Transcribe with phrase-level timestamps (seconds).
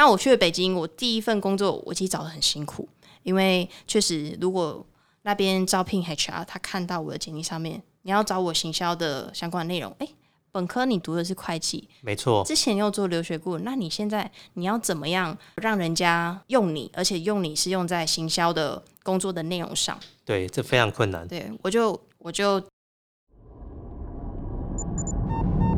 [0.00, 2.88] 那我去了北京，我第一份工作我其实找的很辛苦，
[3.22, 4.82] 因为确实如果
[5.24, 10.08] 那边招聘 HR，他看到我的简历上面你要找我行销的相关内容，诶，
[10.50, 20.00] 本科你读的是会计，没错，之前又做留学顾问，那你现在你要怎么样让人家用你，而且用你是用在行销的工作的内容上？
[20.24, 21.28] 对，这非常困难。
[21.28, 22.58] 对我就我就。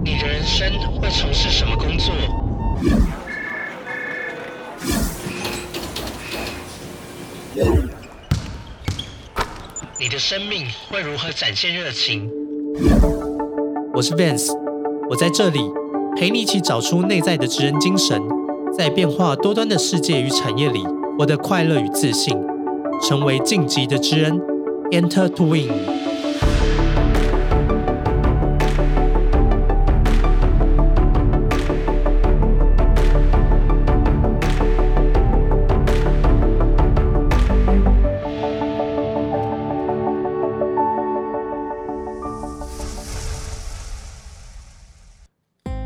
[0.04, 0.70] 你的人生
[1.00, 2.14] 会从事什么工作？
[9.98, 12.30] 你的生命会如何展现热情？
[13.92, 14.51] 我是 Vance，
[15.11, 15.61] 我在这里
[16.16, 18.23] 陪你一起找出内在的知恩精神，
[18.75, 20.83] 在变化多端的世界与产业里，
[21.19, 22.34] 获得快乐与自信，
[23.02, 24.41] 成为晋级的知恩
[24.91, 26.02] ，Enter to Win。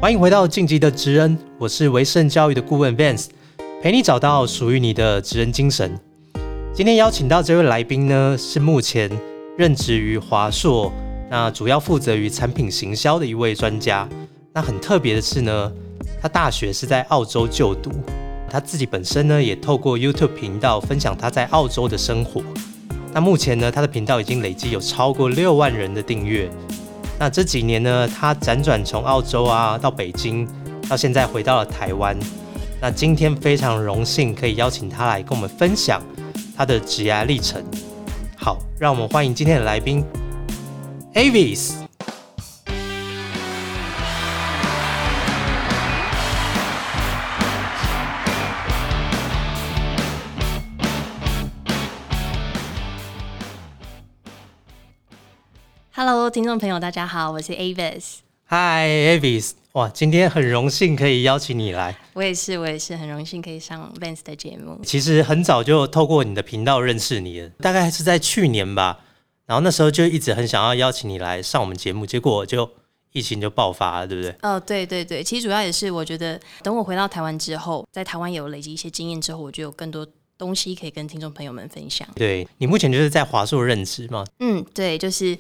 [0.07, 3.27] 欢迎回到晋级的职人，我是维盛教育的顾问 Vance，
[3.83, 5.99] 陪你找到属于你的职人精神。
[6.73, 9.11] 今天邀请到这位来宾呢，是目前
[9.59, 10.93] 任职于华硕，
[11.29, 14.09] 那主要负责于产品行销的一位专家。
[14.53, 15.73] 那很特别的是呢，
[16.23, 17.91] 他大学是在澳洲就读，
[18.49, 22.41] 他自己本身呢也透过 YouTube 频道分享他在澳洲的生活。
[23.13, 26.49] 那目前呢，他的频道已经累积有超过六万人的订阅。
[27.19, 30.47] 那这几年呢，他辗转从澳洲啊到北京，
[30.89, 32.15] 到现在回到了台湾。
[32.79, 36.03] 那今天非常荣幸可以邀请他来跟我们分享
[36.55, 37.65] 他的职涯历程。
[38.37, 40.05] 好，让我们欢迎今天的来宾
[41.15, 41.86] ，Avis。
[55.99, 58.17] Hello，听众朋友，大家好，我是 Avis。
[58.51, 59.53] Hi，Avis。
[59.73, 61.97] 哇，今天很荣幸可以邀请你来。
[62.13, 64.79] 我也是，我也是很荣幸可以上 Vance 的节目。
[64.85, 69.01] 其实很早就透过你的频道认识你了，大概是在去年吧。
[69.47, 72.71] 然后那时候就一直很想要邀请你来上我们节目，结果就
[73.13, 74.37] 疫情就爆发了，对不对？
[74.43, 80.07] 哦，对对对，其实主要也是我觉得，等我回到台湾之后，在台湾有累积一些经验之后，我就有更多
[80.37, 82.07] 东西可以跟听众朋友们分享。
[82.15, 84.23] 对你目前就是在华硕任职吗？
[84.41, 85.39] 嗯，对，就是。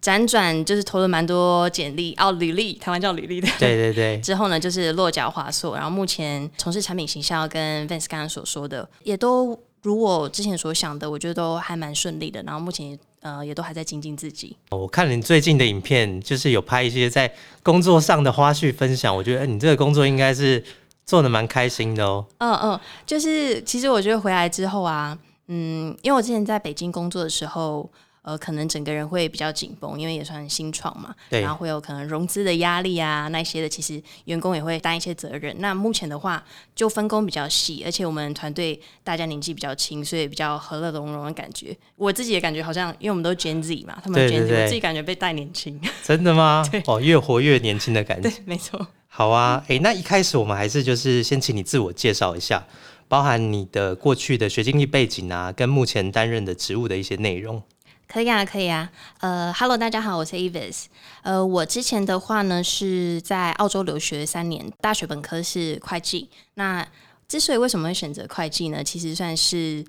[0.00, 3.48] 辗转就是投了蛮多简历哦，履历，台湾叫履历的。
[3.58, 4.20] 对对对。
[4.22, 12.40] 之后呢，就是落脚华硕，然后目前从事产品形象，跟 Vance 刚刚所说的，也都如我之前所想的，我觉得都还蛮顺利的。
[12.44, 14.56] 然后目前呃，也都还在精进自己。
[14.70, 17.32] 我看你最近的影片，就是有拍一些在
[17.64, 20.62] 工作上的花絮分享，我觉得你这个工作应该是
[21.04, 22.24] 做的蛮开心的哦。
[22.38, 27.90] 嗯嗯，就是其实我觉得回来之后啊，嗯，因为我之前在北京工作的时候。
[28.28, 35.56] 呃，可能整个人会比较紧绷，因为也算新创嘛，然后会有可能融资的压力啊，那些的，其实员工也会担一些责任。
[35.60, 36.44] 那目前的话，
[36.74, 41.74] 就分工比较细，而且我们团队大家年纪比较轻，所以比较和乐融融的感觉。
[41.96, 45.80] 我自己也感觉好像，因为我们都 Gen Z 嘛，他们 Gen Z，我自己感觉被带年轻。
[46.04, 46.62] 真的吗？
[46.84, 48.28] 哦，越活越年轻的感觉。
[48.28, 48.86] 对，没错。
[49.06, 52.62] 好啊，哎，那一开始我们还是就是先请你自我介绍一下，
[53.08, 57.62] 包含你的过去的学经历背景啊，跟目前担任的职务的一些内容。
[58.08, 58.90] 可以啊，可以啊。
[59.20, 60.86] 呃，Hello，大家好，我是 Evis。
[61.22, 66.30] 呃，我之前的话呢是在澳洲留学三年，大学本科是会计。
[66.54, 66.86] 那
[67.28, 68.82] 之所以为什么会选择会计呢？
[68.82, 69.84] 其实算是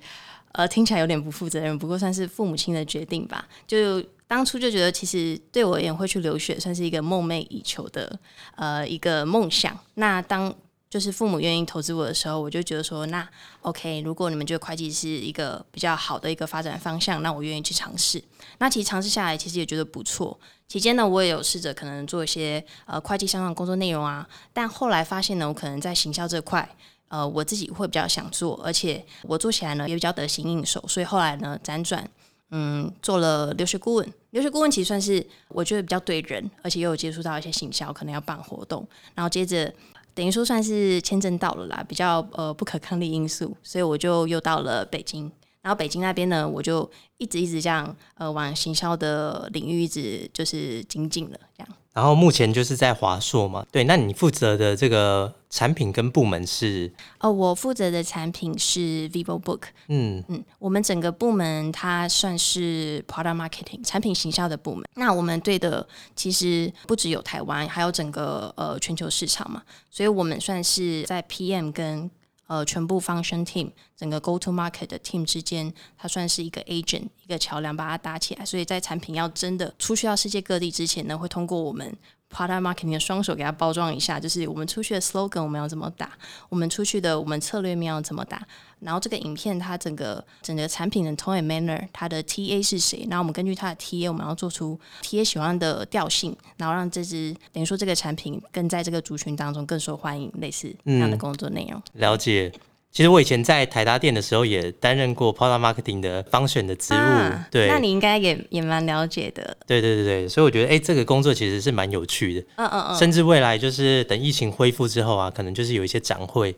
[0.52, 3.47] 呃听起来有点不负责任，不过算是父母亲的决定吧。
[3.66, 8.19] 就当初就觉得，其实对我而言会去留学，算是一个梦寐以求的
[8.58, 9.79] 呃一个梦想。
[9.94, 10.53] 那当
[10.89, 13.27] 就是父母愿意投资我的时候，我就觉得说，那
[13.61, 18.23] OK，如果你们觉得会计是一个比较好的一个发展方向，那我愿意去尝试。
[18.57, 20.39] 那其实尝试下来，其实也觉得不错。
[20.67, 26.67] 期间呢，我也有试着可能做一些呃会计相关工作内容啊，但后来发现呢，我可能在行销这块，
[27.09, 32.09] 呃，我自己会比较想做，而且我做起来呢也比较得心应手，所以后来呢辗转
[32.49, 34.14] 嗯做了留学顾问。
[34.31, 39.72] 留学顾问其实算是我觉得比较对人，而且又有接触到一些行销，可能要办活动，然后接着。
[40.19, 45.31] 等于说算是签证到了啦，比较呃不可抗力因素，所以我就又到了北京。
[45.61, 51.69] 然后北京那边呢，我就一直一直这样呃往行销的领域一直就是精进了这样。
[51.94, 56.91] 然后目前就是在华硕嘛，对，那你负责的这个产品跟部门是？
[57.20, 59.64] 哦，我负责的产品是 Vivo Book。
[59.88, 64.86] 嗯嗯，我们整个部门它算是 Product Marketing 产品行销的部门。
[64.96, 72.09] 那我们对的其实不只有台湾，还有整个呃全球市场嘛，所以我们算是在 PM 跟
[72.49, 78.43] 呃全部 function team 整个 go to market 的 team 之间，它算是一个 agent 一个桥梁，把它搭起来。
[78.43, 81.96] 所以在产品要真的出去到世界各地之前呢，会通过我们
[82.34, 86.11] product marketing 的双手给它包装一下，就是我们出去的 slogan 我们要怎么打，
[86.49, 88.41] 我们出去的我们策略面要怎么打。
[88.79, 93.05] 然后这个影片它整个整个产品的 tone and manner，它的 TA 是谁？
[93.09, 101.81] 然后我们根据它的 TA，我们要做出 TA 喜欢的调性，然后让这支等于说这个产品更在这个族群当中更受欢迎，类似这样的工作内容。
[101.93, 102.52] 了解。
[102.91, 109.56] 其实我以前在台达店的时候也担任过 product marketing 的方选的职务，啊对，那你应该也也蛮了解的。
[109.68, 112.97] 对对对对，所以我觉得哎、这个工作其实是蛮有趣的，嗯嗯嗯。
[112.97, 116.56] 甚至未来就是等疫情恢复之后啊，可能就是有一些展会，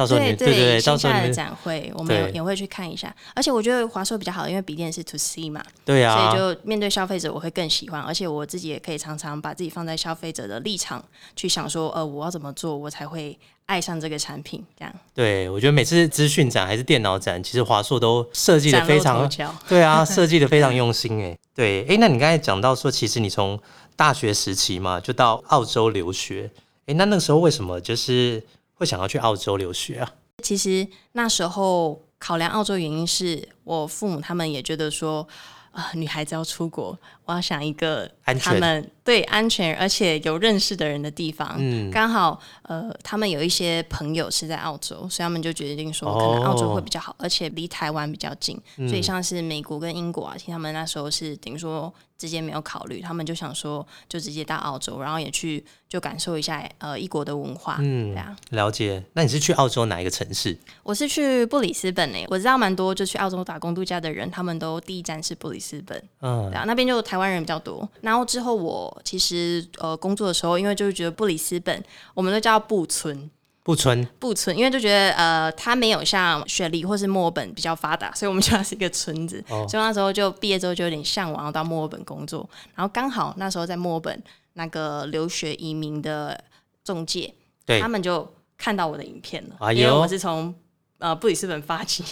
[0.00, 11.04] 到时候你对们对对对，到线下候你们展会我们也会去看一下，而且我觉得华硕比较好，因为笔电是 to C 嘛，对啊，所以就面对消费者我会更喜欢，而且我自己也可以常常把自己放在消费者的立场
[11.36, 14.94] 去想说，呃，我要怎么做我才会爱上这个产品，这样。
[15.14, 19.54] 对我觉得每次资讯展还是电脑展，其实华硕都设计的非常，角。
[19.68, 21.36] 对啊， 设计的非常用心哎。
[21.54, 23.60] 对，哎，那你刚才讲到说，其实你从
[23.96, 26.50] 大学时期嘛，就到澳洲留学，
[26.86, 28.42] 哎，那那个时候为什么就是
[28.80, 30.10] 会想要去澳洲留学啊？
[30.42, 35.28] 其实那时候考量澳洲原因是我父母他们也觉得说，
[35.70, 41.56] 啊、女孩子要出国，我要想一个安全他们对安全而且有认识的人的地方。
[41.58, 48.58] 嗯，刚好呃，他们有一些朋友是在澳洲，所以他们就决定说，哦可能澳洲会比较好，而且离台湾比较近。
[48.76, 57.78] 嗯所以像是美国跟英国啊，其实他们那时候是等于说直接没有考虑，他们就想说就直接到澳洲，然后也去就感受一下呃异国的文化。
[57.80, 58.36] 嗯对啊。
[58.50, 59.02] 了解。
[59.14, 60.56] 那你是去澳洲哪一个城市？
[60.82, 67.88] 我是去布里斯本诶、我知道蛮多就去澳洲打工度假的人，他们都第一站是布里斯本，嗯对，啊，那边就台湾人比较多。
[68.02, 71.82] 然后之后我其实呃工作的时候，因为就是觉得布里斯本，
[72.14, 73.30] 我们都叫布村，
[73.62, 74.06] 布村。
[74.18, 79.42] 布村，因为就觉得呃它没有像雪梨或是墨尔本比较发达，所以我们就它是一个村子。
[79.48, 79.66] 哦。
[79.68, 84.22] 所以那时候就毕业之后就有点向往要到墨尔本工作，然后刚好那时候在墨尔本
[84.54, 86.42] 那个留学移民的
[86.84, 87.32] 中介，
[87.64, 87.80] 对。
[87.80, 88.28] 他们就
[88.58, 90.54] 看到我的影片了，哎因为我是从
[91.00, 92.04] 呃布里斯本发迹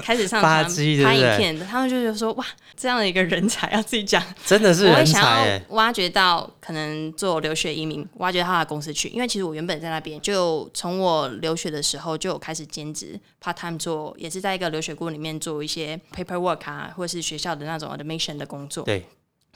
[0.00, 19.04] 开始上发传拍影片的，他们就觉得说哇，这样的一个人才要自己讲，真的是人我会想要，挖掘到可能做留学移民，挖掘到他的公司去，因为其实我原本在那边就从我留学的时候就有开始兼职 part time 做，也是在一个留学顾问里面做一些 paperwork 啊，或者是学校的那种 admission 的工作，对，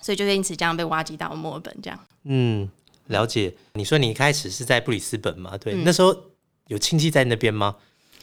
[0.02, 1.98] 所以就因此这样被挖掘到墨尔本这样。
[2.24, 2.68] 嗯，
[3.06, 3.54] 了解。
[3.74, 5.56] 你说你一开始是在布里斯本吗？
[5.56, 6.14] 对，嗯那时候
[6.66, 7.76] 有亲戚在那边吗？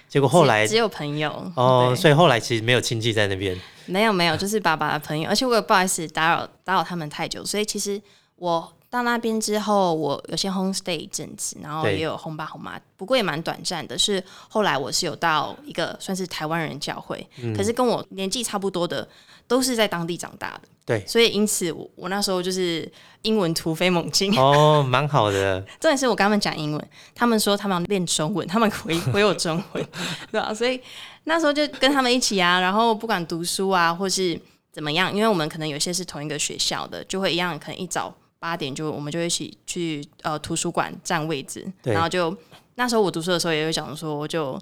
[0.07, 3.59] 结果后来只只有朋友哦，所以后来其实没有亲戚在那边。
[3.85, 8.01] 没有没有， 就是爸爸的朋友，而且我也不好意思打扰打扰他们太久，所以其实
[8.35, 13.97] 我到那边之后，我有先 home stay 一阵子，然后也有 home 爸 home 妈，不过也蛮短暂的。
[13.97, 19.07] 是后来我是有到一个算是台湾人教会，嗯可是跟我年纪差不多的
[19.47, 22.91] 都是在当地长大的，对，所以因此我我那时候就是
[23.21, 24.37] 英文突飞猛进。
[24.37, 25.61] 哦，蛮好的。
[25.79, 29.87] 重点是我跟他们讲英文，他们说他们要练中文，他们回回我中文，
[30.31, 30.79] 对吧、所以
[31.23, 34.39] 那时候就跟他们一起啊，然后不管读书啊，或是
[34.71, 42.35] 怎么样，因为我们可能有些是同一个学校的，就会一样，可能一早八点就我们就一起去呃图书馆占位置，然后就
[42.75, 44.59] 那时候我读书的时候也会讲说，就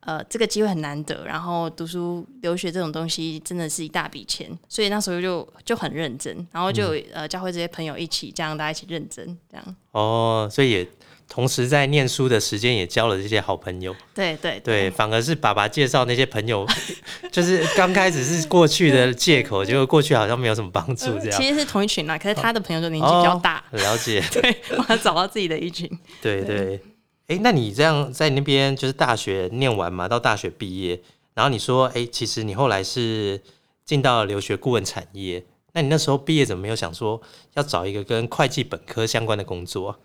[0.00, 9.76] 呃这个机会很难得，然后读书留学这种东西真的是一大笔钱，所以那时候就就很认真，然后就有、呃教会这些朋友一起这样大家一起认真这样。
[9.92, 10.88] 哦，所以也
[11.28, 13.94] 同时在念书的时间也交了这些好朋友。
[14.14, 16.66] 对对对，反而是爸爸介绍那些朋友，
[17.30, 21.40] 就是刚开始是过去的借口，结果过去好像没有什么帮助，这样。
[21.40, 24.20] 其实是同一群啦，可是他的朋友就年纪比较大，哦了解。
[24.32, 25.88] 对，我要找到自己的一群。
[26.20, 26.80] 对对，
[27.30, 31.00] 哎，那你这样在那边就是大学念完嘛，到大学毕业，
[31.32, 33.40] 然后你说，哎，其实你后来是
[33.84, 37.22] 进到了留学顾问产业，那你那时候毕业怎么没有想说
[37.54, 39.98] 要找一个跟会计本科相关的工作啊？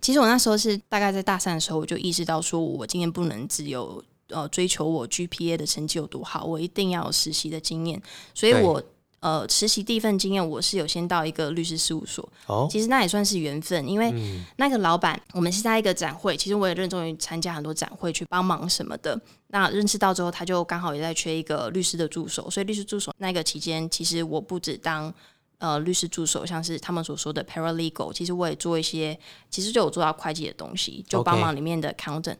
[0.00, 8.00] 其实我那时候是大概在大三的时候，我就意识到说，我今天不能只有呃追求我 GPA 的成绩有多好，我一定要有实习的经验。
[8.32, 8.80] 所以我
[9.20, 19.20] 呃实习第一份经验，我是有先到一个律师事务所，哦，其实那也算是缘分，因为嗯，那个老板，我们是在一个展会，其实我也认衷于参加很多展会去帮忙什么的。
[19.48, 25.12] 那认识到之后，他就刚好也在缺一个律师的助手，所以律师助手那个期间，其实我不止当
[25.58, 29.18] 呃律师助手，像是他们所说的 paralegal，其实我也做一些，
[29.50, 32.36] 其实就有做到会计的东西，就帮忙里面的 accountant。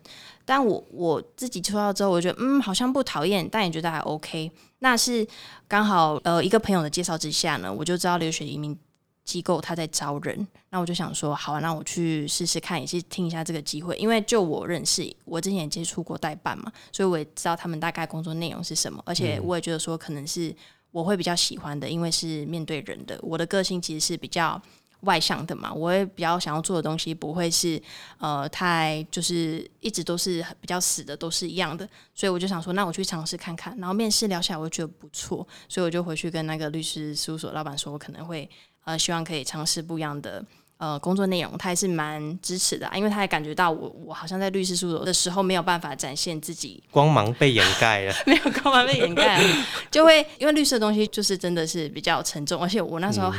[0.51, 4.51] 但我我自己抽到之后，我觉得嗯，好像不讨厌，但也觉得还 OK。
[4.81, 5.25] 那是
[5.69, 8.77] 刚好呃一个朋友的介绍之下呢，我就知道留学移民
[9.25, 20.53] 机构他在招人，那我就想说，好、啊，那我去试试看，也是听一下这个机会，因为就我认识，我之前也接触过代办嘛，所以我也知道他们大概工作内容是什么，而且我也觉得说可能是
[20.91, 24.61] 我会比较喜欢的，因为是面对人的，我的个性其实是比较。
[25.03, 27.81] 外向的嘛，我也比较想要做的东西不会是
[28.19, 33.77] 呃太就是一直都是比较死的，都是一样的，所以我就想说，那我去尝试看看。
[33.79, 38.49] 然后面试聊下来，我觉得不错，所以我就回去跟那个律师事务所老板说，我可能会
[38.85, 40.45] 呃希望可以尝试不一样的
[40.81, 48.15] 呃工作内容，他还是蛮支持的啊、因为他也感觉到我我好像在律师事务所的时候没有办法展现自己 光芒被掩盖了。
[48.27, 53.31] 没有光芒被掩盖了， 就会因为律师的东西就是真的是比较沉重，而且我那时候、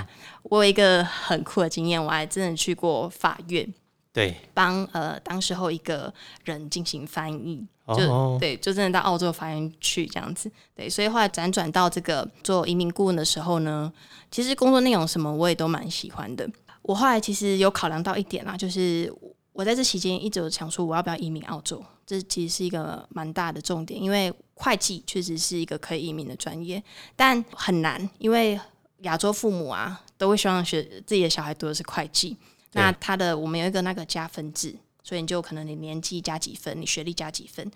[0.44, 3.68] 我有一个很酷的经验，我还真的去过法院
[4.14, 13.92] 对，帮呃当时候一个人进行翻译，就、哦，对，就真的到澳洲法院去这样子，对，所以后来辗转到这个做移民顾问的时候呢，
[14.30, 16.48] 其实工作内容什么我也都蛮喜欢的。
[16.82, 19.14] 我后来其实有考量到一点啦，就是
[19.54, 26.82] 我在这期间一直有想说我要不要移民澳洲，这其实是一个蛮大的重点，因为会计确实是一个可以移民的专业，
[27.16, 28.60] 但很难，因为
[29.00, 32.38] 亚洲父母啊都会希望学自己的小孩读的是会计，
[32.74, 37.70] 那他的我们有一个那个加分制，所以你就可能你年纪加几分，你学历加几分，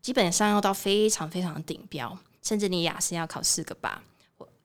[0.00, 4.00] 基本上要到非常非常顶标，甚至你雅思要考四个八，或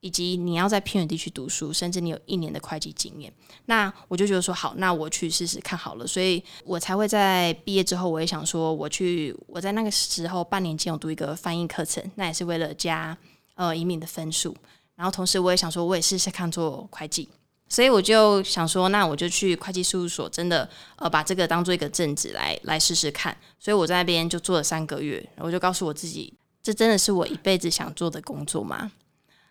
[0.05, 3.33] 以及你要在偏远地区读书，甚至你有一年的会计经验。
[3.65, 13.17] 那我就觉得说好，那我去试试看好了，所以我才会在毕业之后，我也想说我去我在那个时候半年间有读一个翻译课程，那也是为了加
[13.55, 14.55] 呃移民的分数。
[14.95, 17.27] 然后同时我也想说，我也试试看做会计。
[17.67, 23.35] 所以我就想说，那我就去会计事务所，真的呃把这个当做一个正职来来试试看。
[23.59, 26.31] 所以我在那边就做了三个月，我就告诉我自己，
[26.61, 28.91] 这真的是我一辈子想做的工作吗？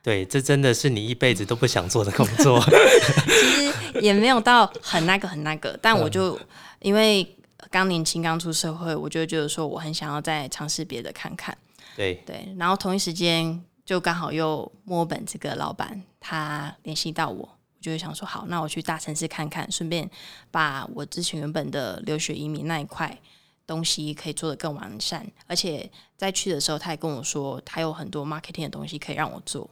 [0.05, 2.61] 对，这真的是你一辈子都不想做的工作。
[3.27, 6.39] 其实也没有到很那个很那个，但我就
[6.81, 7.27] 因为
[7.71, 11.57] 刚年轻刚出社会，我就觉得说我很想要再尝试别的看看。
[11.97, 20.11] 对，对，然后同一时间就刚好又墨尔本这个老板他联系到我，我就会想说好，那我去大城市看看，顺便
[20.51, 23.19] 把我之前原本的留学移民那一块
[23.67, 29.71] 东西可以做得更完善，而且在去的时候他也跟我说，他有很多 marketing 的东西可以让我做，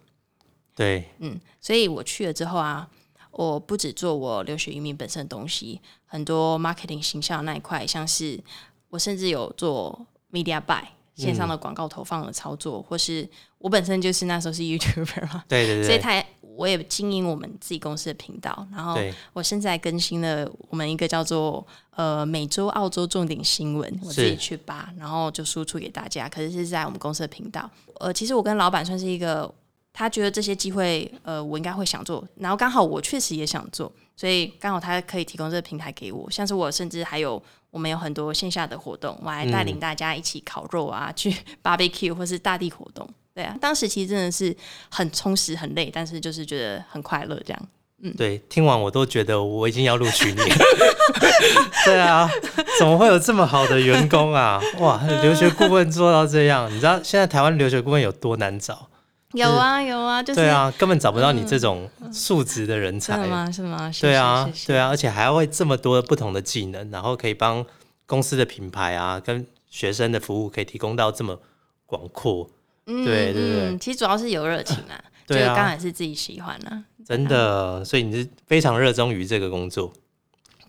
[0.75, 2.89] 对，嗯，所以我去了之后啊，
[3.31, 8.39] 我不止做我留学移民本身的东西，很多 marketing 形象那一块，像是
[8.89, 10.83] 我甚至有做 media buy
[11.15, 18.97] 线上的广告投放的操作，或是我本身就是那时候是 YouTuber 嘛，对 对对，所以他也我也经营我们自己公司的频道，然后
[19.33, 26.29] 我现在更新了我们一个叫做呃美洲澳洲重点新闻，我自己去扒，然后就输出给大家。
[26.29, 27.71] 可是是在我们公司的频道。
[28.01, 29.53] 呃，其实我跟老板算是一个，
[29.93, 36.31] 他觉得这些机会呃我应该会想做，然后刚好我确实也想做，所以刚好他可以提供这个平台给我。
[36.31, 43.09] 像是我甚至还有我们有很多线下的活动，我还带领大家一起烤肉啊， 去 barbecue 或是大地活动。
[43.35, 44.55] 对啊，当时其实真的是
[44.91, 47.69] 很充实、很累，但是就是觉得很快乐这样。
[48.05, 50.57] 嗯对，听完我都觉得我已经要录取你了。
[51.87, 52.29] 对啊，
[52.79, 54.61] 怎么会有这么好的员工啊？
[54.81, 58.89] 哇，留学顾问做到这样，你知道现在台湾留学顾问有多难找？
[59.33, 63.17] 有啊有啊，就是对啊，根本找不到你这种素质的人才。
[63.27, 63.51] 吗？
[63.51, 63.91] 是吗？
[64.01, 67.65] 对啊对啊，而且还会这么多不同的技能，然后可以帮
[68.07, 71.41] 公司的品牌啊，跟学生的服务可以提供到这么
[71.87, 72.51] 广阔。
[72.87, 76.85] 嗯对对其实主要是有热情啊， 就是刚好是自己喜欢啊。
[77.07, 79.93] 真的，所以你是非常热衷于这个工作。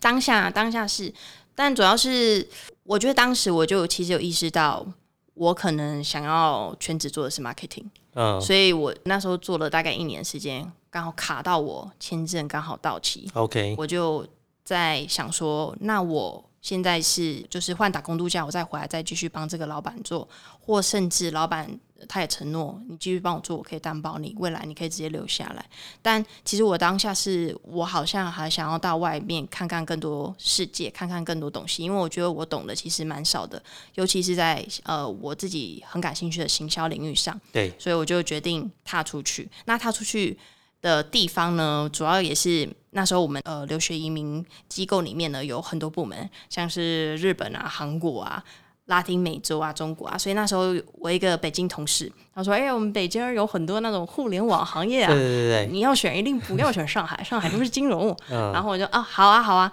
[0.00, 1.12] 当下当下是，
[1.54, 2.46] 但主要是
[2.84, 4.86] 我觉得当时我就其实有意识到，
[5.34, 8.40] 我可能想要全职做的是 marketing，、嗯。
[8.40, 14.26] 所以我那时候做了大概一年时间，刚好卡到我签证刚好到期，，OK，我就
[14.64, 20.26] 在想说，那我现在是就是换打工度假，我再回来再继续帮这个老板做，
[20.60, 21.68] 或甚至老板
[22.08, 25.64] 他也承诺你继续帮我做，我可以担保你未来你可以直接留下来。
[26.02, 33.62] 但其实我当下是我好像还想要到外面看看更多世界，看看更多东西，因为我觉得我懂的其实蛮少的，
[33.94, 37.40] 尤其是在呃我自己很感兴趣的行销领域上。
[37.52, 39.50] 对，所以我就决定踏出去。
[39.64, 40.38] 那踏出去
[40.80, 48.44] 的地方呢，主要也是那时候我们呃留学移民机构里面呢有很多部门，像是日本啊、韩国啊。
[48.86, 58.08] 拉丁美洲啊，中国啊，所以那时候我一个北京同事，他说：“哎、我们北京有很多那种互联网行业啊，对对对对，你要选一定不要选上海，上海都是金融。
[58.28, 59.72] 然 嗯，后我就啊，好啊，好啊。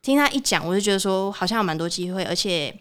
[0.00, 2.74] 听他一讲，我就觉得说好像有蛮多机会，而且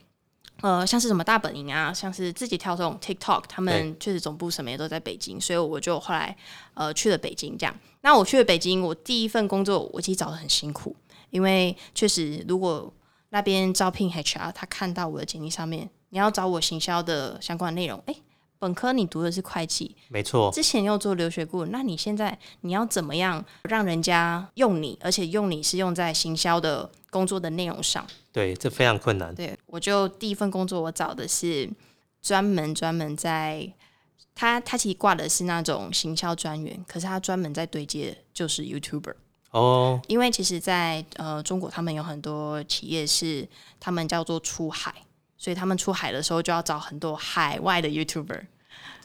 [0.62, 6.36] 呃，像是什么大本营啊，像是自己跳这种 TikTok，他们确实总部什么也都在北京，所以我就后来
[6.74, 7.58] 呃去了北京。
[7.58, 10.96] 这样，那我去了北京，我第一份工作我其实找的很辛苦，
[11.32, 12.92] 因为确实如果
[13.30, 18.16] 那边招聘 HR，他看到我的简历上面你要找我行销的相关内容，哎。
[18.60, 20.50] 本科你读的是会计，没错。
[20.52, 28.04] 之前又做留学顾问，那你现在你要怎么样让人家用你，而且用你是用在行销的工作的内容上？
[28.32, 29.36] 对，这非常困难。
[29.36, 31.70] 对，我就第一份工作我找的是
[32.20, 33.72] 专门专门在
[34.34, 39.14] 他他其实挂的是那种行销专员，可是他专门在对接就是 YouTuber
[39.52, 40.00] 哦。
[40.08, 43.48] 因为其实，在呃中国，他们有很多企业是
[43.80, 44.94] 他们叫做出海。
[45.40, 48.42] 所以他们出海的时候就要找很多海外的 YouTuber。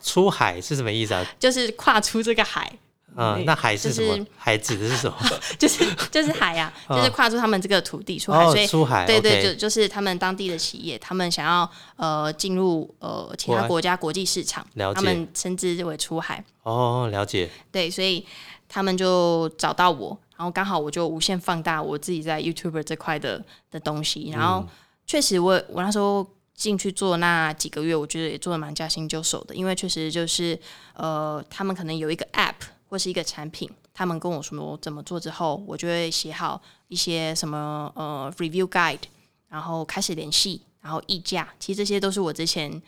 [0.02, 1.22] 出海是什么意思啊？
[1.38, 2.72] 就是跨出这个海。
[3.14, 4.26] 嗯，那海是什么？
[4.38, 5.16] 海指的是什么？
[5.60, 8.42] 就是就是海呀， 就是跨出他们这个土地出海。
[8.46, 16.42] 所以出海，对对，就就是他们当地的企业，他们想要呃进入呃其他国家国际市场，他们称之为出海。
[16.62, 17.50] 哦，了解。
[17.70, 18.26] 对，所以
[18.66, 24.66] 他们就找到我，然后刚好我就无限放大我自己在 YouTuber 这块的的东西，然后。
[25.04, 29.54] 确实，我我那时候进去做那几个月，我觉得也做的蛮驾轻就熟的。
[29.54, 30.58] 因为确实就是
[30.94, 32.54] 呃，他们可能有一个 App
[32.88, 39.00] 或是一个产品，他们跟我说怎么做之后，我就会写好一些什么呃 Review Guide，
[39.48, 41.52] 然后开始联系，然后议价。
[41.58, 42.80] 其实这些都是我之前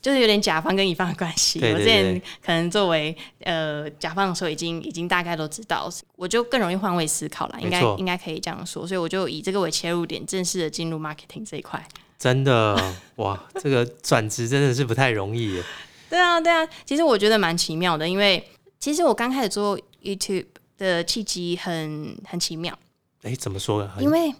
[0.00, 1.58] 就是有点甲方跟乙方的关系。
[1.60, 7.58] 我之前可能作为呃甲方的时候，已经已经大概都知道，我就更容易换位思考了。
[7.60, 11.84] 应该应该可以这样说，所以我就以这个为切入点，正式的进入 marketing 这一块。
[12.18, 15.62] 真的 哇，这个转职真的是不太容易。
[16.08, 20.46] 对啊，对啊，其实我觉得蛮奇妙的，因为其实我刚开始做 YouTube
[20.78, 22.76] 的契机很很奇妙。
[23.22, 23.88] 哎，怎么说？
[23.98, 24.32] 因为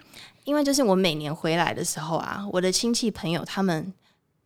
[0.44, 3.92] 因为就是我每年回来的时候啊，我的亲戚朋友他们。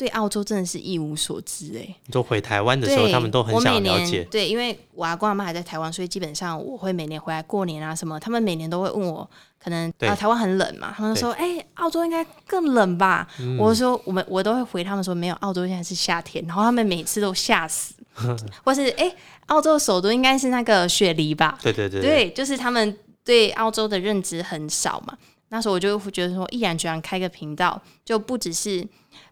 [0.03, 1.87] 对澳洲真的是一无所知哎！
[2.07, 4.25] 你说回台湾的时候，他们都很想了解。
[4.25, 8.19] 对，因为我阿公阿妈还在台湾，所以基本上我会每年回来过年啊什么。
[8.19, 9.31] 他们每年都会问我，
[9.63, 13.29] 可能啊台湾很冷嘛，他们说哎澳洲应该更冷吧？
[13.61, 16.45] 我说我们我都会回他们说没有，澳洲现在是夏天。
[16.49, 17.95] 然后他们每次都吓死，
[18.65, 19.15] 或是哎
[19.47, 21.57] 澳洲首都应该是那个雪梨吧？
[21.62, 25.17] 对对对，对，就是他们对澳洲的认知很少嘛。
[25.53, 28.83] 那时候我就会觉得说，毅然决然开个频道，就不只是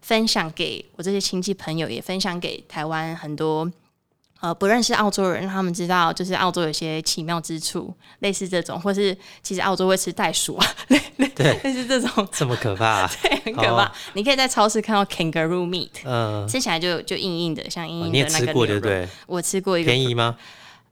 [0.01, 3.67] 分享给我这些亲戚朋友，也分享给台湾很多
[4.39, 10.67] 呃不认识澳洲人，让他们知道就是澳洲有些奇妙之处，类似这种，或是其实澳洲会吃袋鼠啊，
[11.33, 13.91] 对，类似这种，这么可怕， 对，很可怕。
[14.13, 19.07] 你可以在超市看到 kangaroo meat，嗯，吃起来就就硬硬的，像硬硬的那个牛肉。
[19.25, 20.37] 我吃过一个，便宜吗？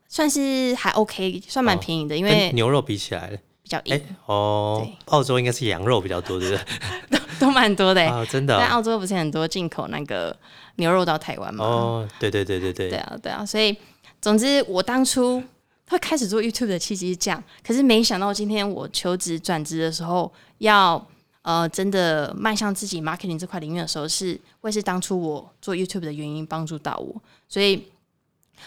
[0.08, 3.38] 算是还 OK，算蛮便宜的，因为牛肉比起来。
[3.70, 6.64] 比较硬哦，澳洲应该是羊肉比较多，对不对？
[7.38, 8.58] 都都蛮多的啊，真的。
[8.58, 10.36] 在澳洲不是很多进口那个
[10.76, 11.64] 牛肉到台湾吗？
[11.64, 12.90] 哦，对对对对对。
[12.90, 13.76] 对啊对啊，所以
[14.20, 15.40] 总之我当初
[15.88, 21.06] 会开始做 YouTube 的契机是这样，可是没想到今天我求职转职的时候，要
[21.42, 27.14] 呃真的迈向自己 marketing 这块领域的时候，是会是当初我做 YouTube 的原因帮助到我，
[27.48, 27.86] 所以。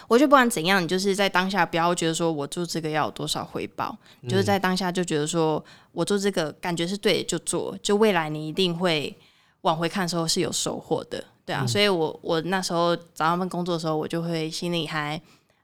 [0.08, 3.96] 我就不管怎样，你就是在当下不要觉得说我做这个要有多少回报，
[4.28, 9.14] 就是在当下就觉得说我做这个感觉是对的就做，就未来你一定会
[9.62, 11.66] 往回看的时候是有收获的，对啊。
[11.66, 15.20] 所以我我那时候找他们工作的时候，我就会心里还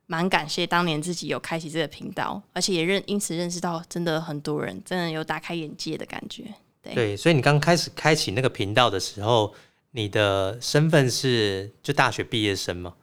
[0.07, 6.45] 蛮感谢当年自己有开启这个频道，而且也认因此认识到真的很多人真的有打开眼界的感觉。
[6.83, 9.55] 对，所以你刚开始开启那个频道的时候，
[9.90, 12.95] 你的身份是就大学毕业生吗？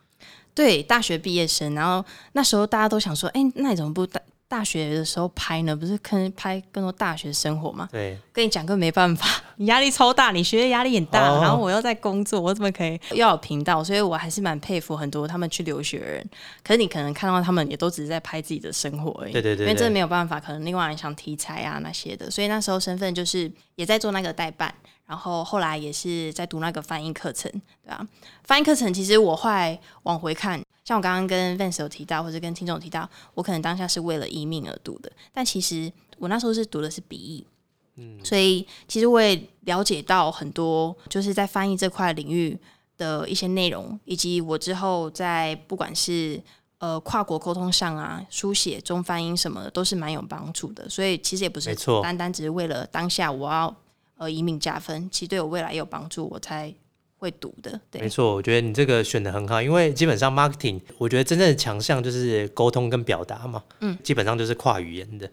[0.58, 5.76] 对，大学毕业生，然后那时候大家都想说，哎，那你怎么不大大学的时候拍呢？
[5.76, 7.88] 不是可能拍更多大学生活吗？
[7.92, 13.84] 对，跟你讲个没办法，你压力超大，你学业压力很大，然后我又在工作，我怎么可以要有频道？
[13.84, 16.28] 所以我还是蛮佩服很多他们去留学的人。
[16.64, 24.74] 可是你可能看到他们也都只是在拍自己的生活而已，对对对，因为真的没有办法，可能另外人想题材啊那些的，所以那时候身份就是也在做那个代办。
[25.08, 27.50] 然后后来也是在读那个翻译课程，
[27.82, 28.06] 对啊，
[28.44, 37.48] 翻译课程其实我后来往回看，像我刚刚跟 Vance 有提到，或者跟听众提到，我可能当下是为了移民而读的，但其实我那时候是读的是笔译，
[37.96, 42.60] 嗯，所以其实我也了解到很多，就是在翻译这块领域
[42.98, 46.38] 的一些内容，以及我之后在不管是
[46.80, 50.90] 呃跨国沟通上啊，书写中翻英什么的，都是蛮有帮助的。
[50.90, 53.74] 所以其实也不是单单只是为了当下我要。
[54.18, 56.74] 呃，移民加分，其实对我未来有帮助，我才
[57.18, 57.80] 会读的。
[57.90, 63.64] 对，没错，我觉得你这个选的很好，因为基本上 marketing，我觉得真正的强项就是沟通跟表达嘛。
[63.80, 65.30] 嗯，基本上就是跨语言的，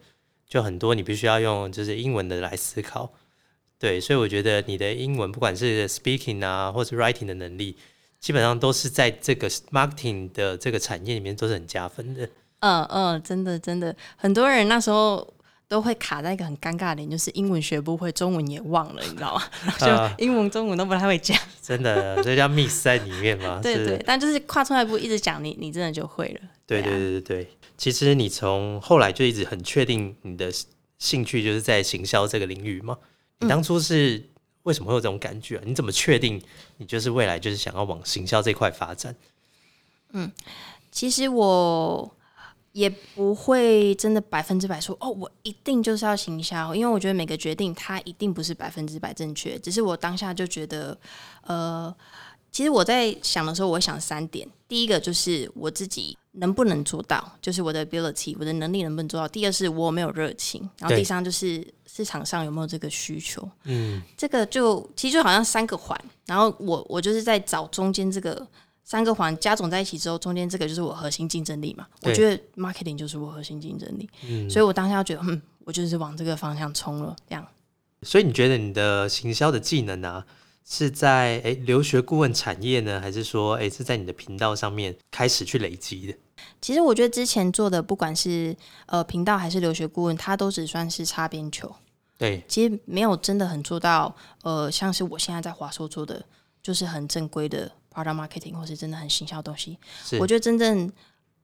[0.48, 3.12] 就很多你必须要用就是英文的来思考。
[3.78, 7.76] 对，所以我觉得你的英文不管是 speaking 啊，或是 writing 的能力，
[8.20, 12.28] 基本上都是在这个 marketing 的这个产业里面都是很加分的。
[12.60, 15.33] 嗯嗯，真的真的，很多人那时候
[15.66, 19.42] 都会卡在一个很尴尬的点，就是英文学不会，中文也忘了，你知道吗？
[19.78, 21.36] 就英文、中文都不太会讲。
[21.62, 23.56] 真的，这叫 miss 在里面嘛？
[23.56, 26.40] 是对对，但就是跨出来一步，一直讲，你你真的就会了。
[26.66, 30.52] 对对对对，其实你从后来就一直很确定你的
[30.98, 32.96] 兴趣就是在行销这个领域吗。
[33.40, 34.22] 你当初是
[34.62, 35.62] 为什么会有这种感觉啊？
[35.66, 36.40] 你怎么确定
[36.76, 39.14] 你就是未来就是想要往行销这块发展？
[40.12, 40.30] 嗯
[40.92, 42.16] 其实我
[42.74, 50.98] 也不会真的百分之百说哦，我一定就是要行销，因为我觉得每个决定它一定不是百分之百正确，只是我当下就觉得，
[51.42, 51.94] 呃，
[52.50, 63.48] 其实我在想的时候，我想三点，第一个就是我自己能不能做到，就是我的 ability，我的能力能不能做到；第二是我有没有热情，然后第三就是市场上有没有这个需求。
[63.62, 68.44] 嗯，这个就其实就好像三个环，然后我我就是在找中间这个
[68.84, 71.86] 三个环加总在一起之后，中间这个就是我核心竞争力嘛。
[72.02, 77.16] 我觉得 marketing 就是我核心竞争力，嗯所以我当下觉得，嗯，我就是往这个方向冲了。
[77.28, 77.46] 这样，
[78.02, 80.26] 所以你觉得你的行销的技能啊，
[80.66, 86.14] 是在诶留学顾问产业呢，还是说诶是在你的频道上面开始去累积的？
[86.60, 88.54] 其实我觉得之前做的不管是
[88.86, 91.74] 呃频道还是留学顾问，它都只算是擦边球，
[92.18, 96.22] 对，其实没有真的很做到呃，像是我现在在华硕做的，
[96.62, 99.78] 就是很正规的 product marketing 或是真的很行销的东西。
[100.18, 100.90] 我觉得真正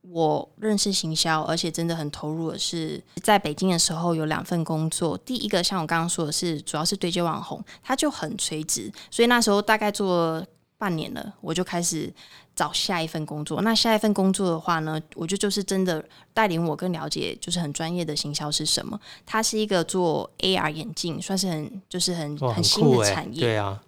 [0.02, 5.16] 我认识行销，而且真的很投入的是，在北京的时候有两份工作。
[5.18, 10.44] 第一个像我刚刚说的是，主要是对接网红，它就很垂直，所以那时候大概做
[10.78, 12.10] 半年了，我就开始
[12.56, 13.60] 找下一份工作。
[13.60, 18.98] 那下一份工作的话呢，我觉得就是真的带领我更了解，就是很专业的行销是什么。
[19.26, 23.42] 它是一个做 AR 眼镜，算是很就是很，很新，的产业。
[23.42, 23.78] 对啊，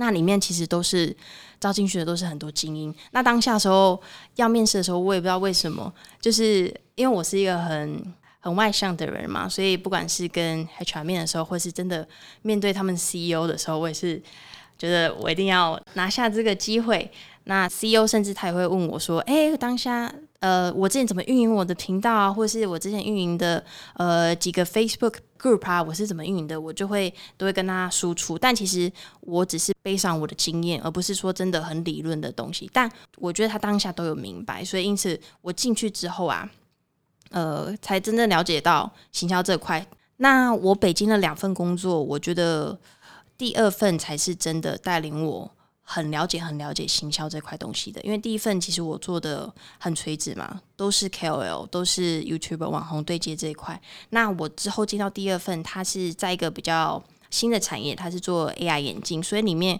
[0.00, 1.14] 那里面其实都是
[1.60, 2.92] 招进去的，都是很多精英。
[3.12, 4.00] 那当下的时候
[4.36, 8.02] 要面试的时候，我也不知道为什么，就是因为我是一个很
[8.40, 12.08] 很外向的人嘛，所以不管是跟 HR 面的时候，或是真的
[12.40, 14.20] 面对他们 CEO 的时候，我也是
[14.78, 17.10] 觉得我一定要拿下这个机会。
[17.44, 20.10] 那 CEO 甚至他也会问我说：“哎、当下
[20.40, 23.62] 呃，我之前怎么运营我的频道啊，或是我之前运营的
[23.94, 28.38] 呃几个 Facebook group 啊，我是怎么运营的？”我就会都会跟他输出。
[28.38, 32.68] 但其实我只是背上我的经验，而不是说真的很理论的东西。
[32.72, 36.50] 但我觉得他当下都有明白，所以因此我进去之后啊，
[37.30, 39.86] 呃，才真正了解到行销这块。
[40.16, 42.78] 那我北京的两份工作，我觉得
[43.36, 45.50] 第二份才是真的带领我
[45.92, 48.00] 很了解、很了解行销这块东西的。
[48.02, 53.80] 因为第一份其实我做的很垂直嘛，都是 KOL，都是 YouTube 网红对接这一块。
[54.10, 59.76] 那我之后进到第二份，它是在一个比较新的产业，它是做 AI 眼镜，所以里面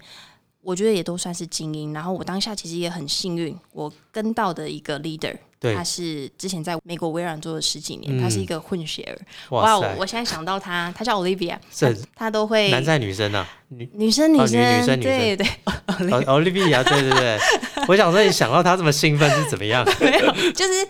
[0.63, 1.93] 我觉得也都算是精英。
[1.93, 9.17] 然后我当下其实也很幸运，我跟到的一个 leader，对他是之前在美国微软做了十几年，他是一个混血儿。
[9.51, 17.39] 哇我我现在想到他，他叫 Olivia，是他他都会男在女生啊，女女生女哦女生女生对对，哦 Olivia，对对对，
[17.89, 19.85] 我想说你想到他这么兴奋是怎么样？
[20.01, 20.87] 没有，就是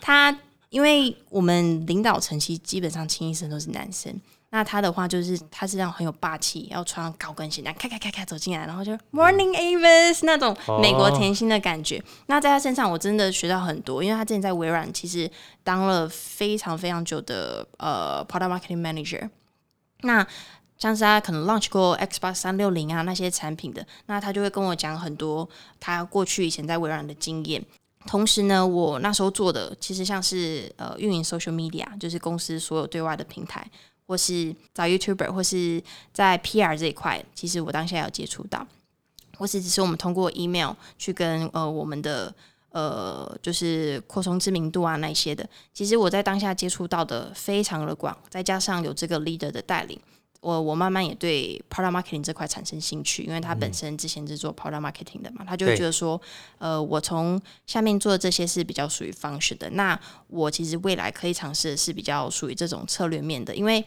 [0.00, 0.36] 他，
[0.70, 4.14] 因为我们领导层其实基本上清一色都是男生。
[4.54, 12.00] 那他的话就是，他是这样很有霸气，要穿高跟鞋，这样咔咔咔咔走进来，然后就 Morning Avis 那种美国甜心的感觉。
[12.26, 15.28] 那在他身上，我真的学到很多，因为他之前在微软其实
[15.64, 19.28] 当了非常非常久的呃 Product Marketing Manager。
[20.02, 20.24] 那
[20.78, 25.48] 像是他可能 launch 过 Xbox 三六零啊那些产品的，那他就会跟我讲很多
[25.80, 27.60] 他过去以前在微软的经验。
[28.06, 33.68] 同时呢，我那时候做的其实像是呃运营 social media，就是公司所有对外的平台，
[34.06, 38.66] 或是找 YouTuber，或是在 PR 这一块，其实我当下有接触到，
[39.36, 42.34] 或是只是我们通过 email 去跟呃我们的
[42.70, 49.98] 呃就是扩充知名度啊那些的，其实我在当下接触到的非常的广，再加上有这个 leader 的带领。
[50.44, 56.20] 我我慢慢也对 product marketing 这块产生兴趣，因为他本身之前是做 product marketing 的嘛，他就会觉得说，
[56.58, 63.82] 呃，我从下面做的这些是比较属于方式的，那我其实未来可以尝试的是比较属于这种策略面的，因为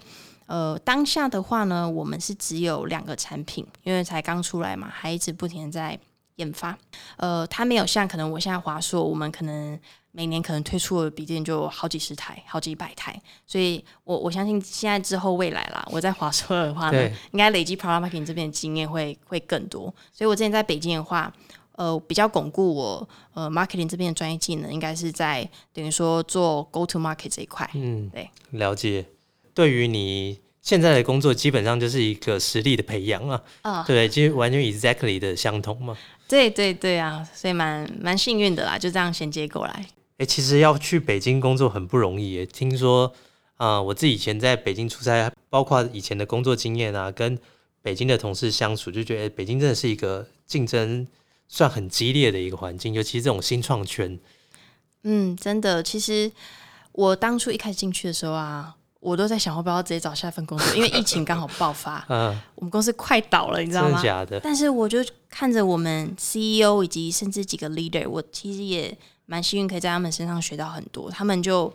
[0.48, 6.00] 呃当下的话呢，我们是只有两个产品，因为才刚出来嘛，还一直不停的在
[6.38, 6.78] 研发，
[7.18, 9.80] 呃，它没有像可能我现在华硕，我们可能
[10.18, 19.94] 每年可能推出的笔电就好几十台、好几百台，所以我我相信现在之后未来啦，我在华硕的话呢对，应该累积 product marketing 这边的经验会会更多。
[20.12, 21.32] 所以我之前在北京的话，
[21.74, 27.70] 呃，比较巩固我呃 marketing 这边的专业技能，应该是在等于说做 go to market 这一块。
[27.76, 29.06] 嗯，对，了解。
[29.54, 35.96] 对于你现在的工作基本上就是一个实力的培养啊，啊、对，其实完全 exactly 的相同嘛。
[36.28, 39.86] 对对对啊，所以蛮蛮幸运的啦，就这样衔接过来。
[40.18, 42.46] 哎、其实要去北京工作很不容易耶。
[42.46, 43.14] 听说，
[43.58, 47.38] 啊、我自己以前在北京出差，包括以前的工作经验啊，跟
[47.82, 51.08] 北京的同事相处，就觉得、诶北京真的是一个竞争
[51.48, 54.20] 算很激烈的一个环境，尤其是这种新创圈。
[55.04, 56.32] 嗯，真的，其实
[56.92, 63.98] 我当初一开始进去的时候啊，我都在想要不要直接找下一份工作，因为疫情刚好爆发， 嗯、我们公司快倒了，你知真道吗？
[63.98, 64.40] 的假的？
[64.40, 64.98] 但是我就
[65.30, 71.12] 看着我们 CEO 以及甚至几个 leader，我其实也蛮幸运可以在他们身上学到很多。
[71.12, 71.72] 他们就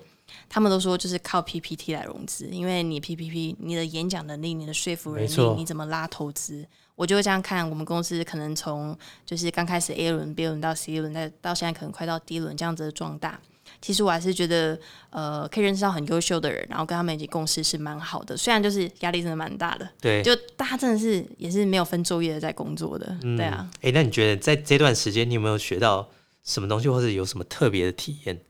[0.49, 7.69] 他们都说就是靠 PPT 来融资，因为你 PPT 你的演讲能力、你的说服能力，你怎么拉投资，我就会这样看。
[7.71, 13.39] 我们公司可能从就是刚开始 A 轮、B 轮到 C 轮，再到现在可能快到 D 轮这样子的壮大。
[13.81, 14.79] 其实我还是觉得，
[15.11, 18.37] 呃，可以认识到很优秀的人，然后跟他们一起共事是蛮好的。
[18.37, 23.69] 虽然就是压力真的蛮大的，对，就大家真的是也是没有分昼夜的在工作的，对啊。
[23.81, 26.07] 哎、那你觉得在这段时间，你有没有学到
[26.45, 28.41] 什么东西，或者有什么特别的体验？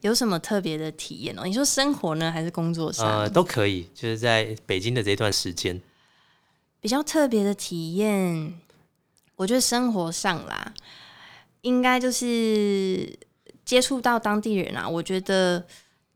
[0.00, 1.42] 有什么特别的体验哦？
[1.44, 3.06] 你说生活呢，还是工作上？
[3.06, 5.80] 呃，都可以，就是在北京的这段时间。
[6.80, 8.54] 比较特别的体验，
[9.34, 10.72] 我觉得生活上啦，
[11.62, 13.18] 应该就是
[13.64, 15.66] 接触到当地人啊，我觉得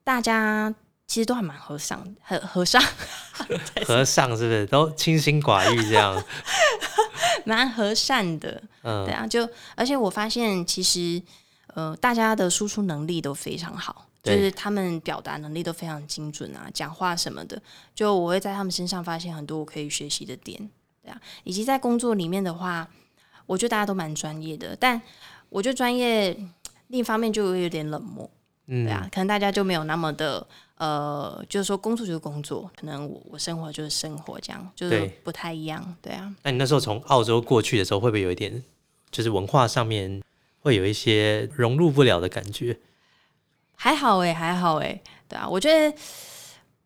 [0.05, 0.73] 大家
[1.12, 2.83] 其实都还蛮和尚，和和尚，
[3.85, 4.64] 和尚是不是？
[4.64, 6.25] 都清心寡欲这样？
[7.44, 8.62] 蛮和善的。
[8.81, 9.05] 嗯。
[9.05, 9.46] 对，啊，就
[9.77, 11.20] 而且我发现其实
[11.75, 14.09] 呃，大家的输出能力都非常好。
[14.22, 17.61] 就是他们表达能力都非常精准啊，讲话什么的，
[17.94, 20.70] 就我会在他们身上发现很多我可以学习的点，
[21.03, 22.88] 对啊，以及在工作里面的话，
[23.44, 25.03] 我觉得大家都蛮专业的，但
[25.51, 26.33] 我觉得专业
[26.87, 28.31] 另一方面就有点冷漠，
[28.68, 28.85] 嗯。
[28.87, 30.46] 对啊，可能大家就没有那么的
[30.83, 36.35] 呃，就是说工作就是工作，可能我我生活就是生活，这样就是不太一样，对啊。
[36.42, 38.61] 那你那时候从澳洲过去的时候，会不会有一点，
[39.12, 40.21] 就是文化上面
[40.59, 42.81] 会有一些融入不了的感觉？
[43.77, 45.97] 还好哎、还好哎、对啊，我觉得，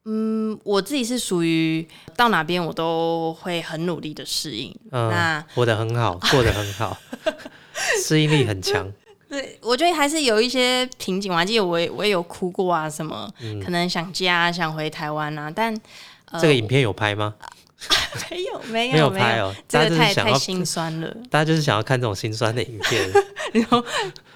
[0.04, 4.70] 嗯，我自己是属于到哪边我都会很努力的适应。
[4.90, 6.98] 嗯那，活得很好，过得很好，
[8.04, 8.92] 适应力很强。
[9.28, 11.32] 对，我觉得还是有一些瓶颈。
[11.32, 13.28] 我还记得我也我也有哭过啊，什么、
[13.64, 15.74] 可能想家、想回台湾啊，但
[16.30, 17.34] 呃，这个影片有拍吗？
[18.30, 21.14] 没有没有没有拍哦，这个太太心酸了。
[21.30, 23.12] 大家就是想要看这种心酸的影片。
[23.52, 23.84] 然后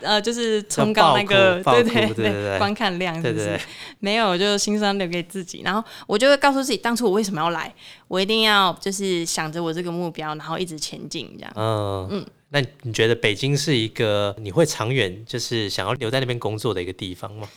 [0.02, 3.34] 呃，就是冲高那个，对爆哭对对对观看量是不是？
[3.34, 3.60] 对对对，
[3.98, 5.62] 没有，就心酸留给自己。
[5.64, 7.72] 然后我就会告诉自己，当初我为什么要来，
[8.08, 11.52] 我一定要就是想着我这个目标，然后一直前进这样。
[11.56, 17.48] 嗯嗯那你觉得北京是一个你会长远就是想要留在那边工作的一个地方吗？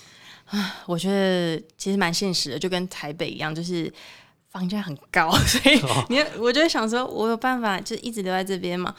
[0.45, 3.91] 啊 我觉得其实蛮现实的，就跟台北一样，就是
[4.51, 8.93] 房价很高， 所以哦你我就会想说，我有办法就一直留在这边嘛。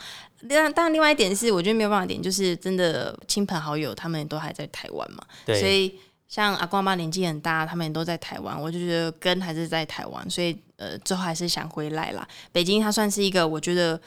[0.49, 12.27] 但但另外一点是，我觉得没有办法点，就是真的亲朋好友他们都还在台湾嘛，对，所以像阿公阿妈年纪很大，他们也都在台湾，我就觉得根还是在台湾，所以呃，最后还是想回来啦。
[12.51, 13.99] 北京它算是一个我觉得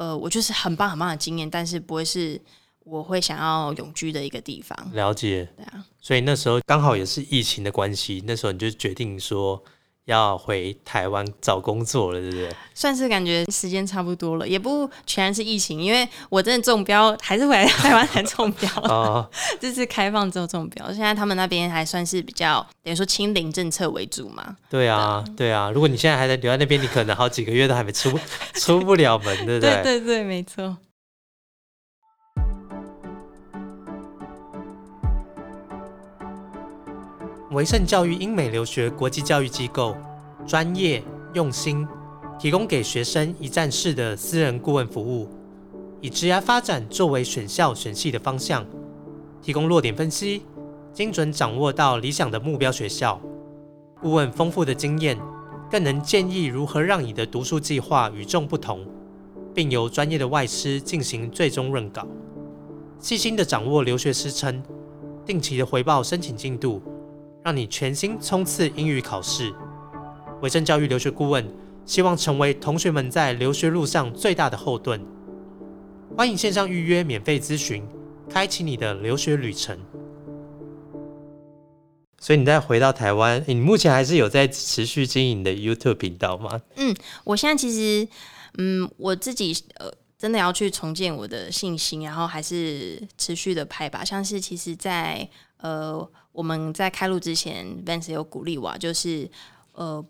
[0.00, 2.40] 呃，我就是很棒很棒的经验，但是不会是
[2.84, 4.74] 我会想要永居的一个地方。
[4.94, 5.46] 了解。
[5.54, 9.62] 对啊，所以那时候刚好也是疫情的关系，那时候你就决定说
[10.06, 12.50] 要回台湾找工作了，对不对？
[12.74, 20.86] 算是感觉时间差不多了，也不全然是疫情，因为我真的中标还是回来台湾才中标，哦， 这次开放之后中标。
[20.88, 25.70] 现在他们那边还算是比较等于说清零政策为主嘛，对啊，对啊。
[25.70, 28.18] 如果你现在还在留在那边，你可能好几个月都还没出
[28.54, 30.76] 出不了门，对不对对对，没错。
[37.50, 39.96] 维盛教育英美留学国际教育机构，
[40.46, 41.02] 专业
[41.34, 41.84] 用心，
[42.38, 45.28] 提供给学生一站式的私人顾问服务，
[46.00, 48.64] 以职涯发展作为选校选系的方向，
[49.42, 50.42] 提供落点分析，
[50.92, 53.20] 精准掌握到理想的目标学校。
[54.00, 55.18] 顾问丰富的经验，
[55.68, 58.86] 更能建议如何让你的读书计划与众不同，
[59.52, 62.06] 并由专业的外师进行最终润稿，
[63.00, 64.62] 细心的掌握留学时程，
[65.26, 66.80] 定期的回报申请进度。
[67.42, 69.52] 让你全心冲刺英语考试。
[70.42, 71.46] 维正教育留学顾问
[71.84, 75.04] 希望成为同学们在留学路上最大的后盾。
[76.16, 77.86] 欢迎线上预约免费咨询，
[78.28, 79.78] 开启你的留学旅程。
[82.18, 86.60] 所以你再回到台湾，你目前还是有在持续经营的 YouTube 频道吗？
[86.76, 88.06] 嗯我现在其实，
[88.58, 94.04] 嗯，我自己呃，真的要去重建我的信心，然后还是持续的拍吧。
[94.04, 95.26] 像是其实在，
[95.58, 99.28] 呃，我们在开录之前，Vance 有鼓励我啊，就是
[99.72, 100.04] 呃，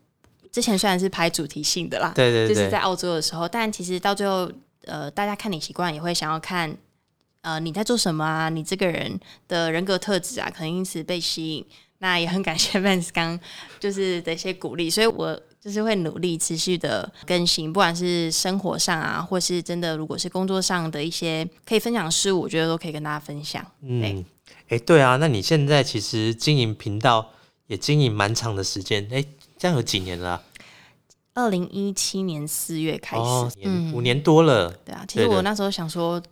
[0.53, 4.51] 之前虽然是拍主题性的啦，对对对，就是在澳洲的时候，但其实到最后，
[4.85, 6.77] 呃，大家看你习惯，也会想要看，
[7.41, 8.49] 呃，你在做什么啊？
[8.49, 11.67] 你这个人的人格特质啊，可能因此被吸引。
[12.03, 13.39] 那也很感谢 Vance 刚
[13.79, 23.63] 就是的一些鼓励，所以我就是会努力持续的更新，不管是生活上啊，或是真的如果是工作上的一些可以分享的事物，我觉得都可以跟大家分享。
[23.83, 24.25] 嗯，
[24.71, 27.31] 哎，对啊，那你现在其实经营频道
[27.67, 29.25] 也经营蛮长的时间，哎，
[29.59, 30.43] 这样有几年了？
[31.35, 34.71] 二零一七年四月开始，嗯，五年多了。
[34.85, 36.23] 对啊，其实我那时候想说，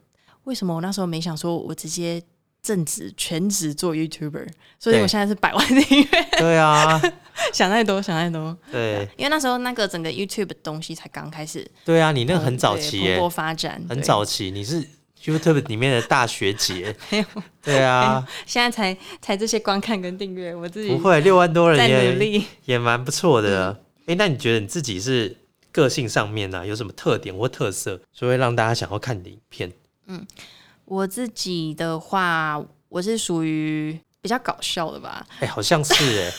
[0.44, 2.22] 为什么我那时候没想说我直接。
[2.60, 4.46] 正职全职做 YouTuber，
[4.80, 6.08] 所以我现在是百万订阅。
[6.32, 7.00] 对啊，
[7.54, 8.54] 想太多，想太多。
[8.70, 11.66] 对，因为那时候那个整个 YouTube 东西才刚开始。
[11.84, 14.50] 对啊，你那个很早期耶，蓬勃发展，很早期。
[14.50, 14.86] 你是
[15.24, 16.94] YouTube 里面的大学姐。
[17.62, 23.80] 对啊， 现在才才这些观看跟订阅，我自己不会六万多人在努力，也蛮不错的。
[24.06, 25.36] 哎，那你觉得你自己是
[25.70, 29.72] 个性上面呢，有什么特点或特色，所以会让大家想要看你的影片？
[30.06, 30.26] 嗯。
[30.86, 35.26] 我自己的话，我是属于比较搞笑的吧？
[35.40, 36.32] 哎，好像是哎，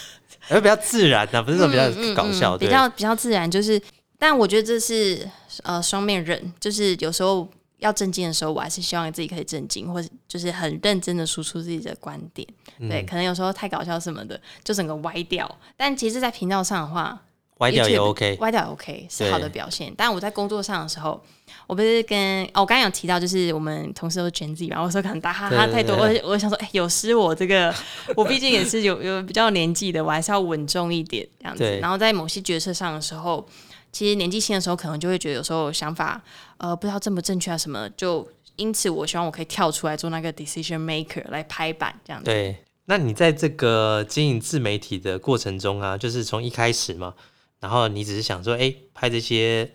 [0.50, 3.50] 而比较自然的，不是说比较搞笑，比较比较自然。
[3.50, 3.80] 就是，
[4.18, 5.30] 但我觉得这是
[5.62, 7.48] 呃双面人，就是有时候
[7.80, 12.48] 要正经的时候，我还是希望自己可以正经，或者就是很认真的输出自己的观点。
[12.78, 15.50] 对，可能有时候太搞笑什么的，就整个歪掉。
[15.76, 17.20] 但其实，在频道上的话，
[17.58, 19.94] 歪掉也 OK，歪掉也 OK 是好的表现。
[19.98, 21.22] 但我在工作上的时候。
[21.66, 24.82] 我不是跟哦，我刚刚有提到，就是我们同事都全自己嘛。
[24.82, 27.74] 我说可能打哈哈太多，我我想说，哎，有失我这个，
[28.16, 31.64] 我毕竟也是有有比较年纪的，我还是要稳重一点这样子。
[31.80, 33.48] 然后在某些决策上的时候，
[33.92, 36.22] 其实年纪轻的时候，可能就会觉得有时候想法
[36.58, 42.26] 呃不知道正不正确啊什么，就因此我希望我可以跳出来做那个 decision maker 来拍板这样子。
[42.26, 47.14] 对，那你在这个经营自媒体的过程中啊，就是从一开始嘛，
[47.60, 49.72] 然后你只是想说，哎，拍这些。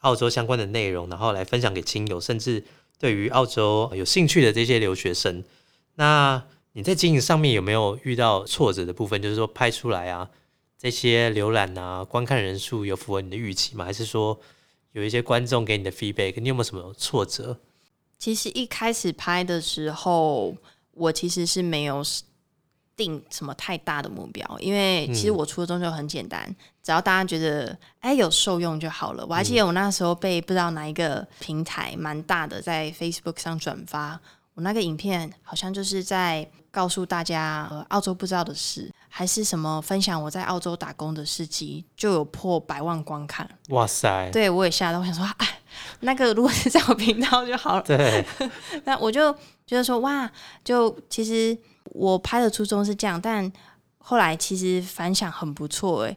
[0.00, 2.62] 澳洲相关的内容，然后来分享给亲友，甚至
[2.96, 5.42] 对于澳洲有兴趣的这些留学生。
[5.96, 6.40] 那
[6.74, 9.20] 你在经营上面有没有遇到挫折的部分？
[9.20, 10.30] 就是说拍出来啊，
[10.86, 13.84] 这些浏览啊、观看人数有符合你的预期吗？
[13.84, 14.38] 还是说
[14.92, 17.58] 有一些观众给你的 feedback，你有没有什么挫折？
[18.20, 20.54] 其实一开始拍的时候，
[20.92, 22.04] 我其实是没有。
[22.96, 24.58] 定什么太大的目标？
[24.58, 26.48] 因为其实我初衷就很简单，
[26.82, 29.26] 只要大家觉得哎有受用就好了。
[29.28, 34.18] 我还记得我那时候被不知道哪一个平台蛮大的在 Facebook 上转发，
[34.54, 43.48] 我那个影片好像就是在告诉大家呃澳洲不知道的事，还是什么分享我在澳洲打工的事迹，就有破百万观看。
[43.70, 44.28] 哇塞！
[44.30, 45.58] 对我也吓到，我想说哎，
[46.00, 47.82] 那个如果是在我频道就好了。
[47.82, 48.22] 对，
[48.84, 49.32] 那我就
[49.66, 50.30] 觉得说哇，
[50.62, 51.56] 就其实。
[51.92, 53.50] 我拍的初衷是这样，但
[53.98, 56.14] 后来其实反响很不错哎。